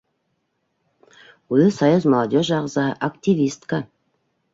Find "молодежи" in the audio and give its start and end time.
2.13-2.55